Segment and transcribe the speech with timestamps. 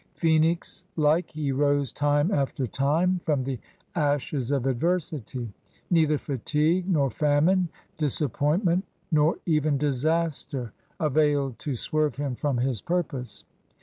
[0.15, 3.59] Phoenix like, he rose time after time from the
[3.93, 5.53] ashes of adversity.
[5.91, 11.75] Neither fatigue nor famine, disappointment nor 112 CRUSADERS OF NEW FRANCE even disaster, availed to
[11.75, 13.45] swerve him from his purpose.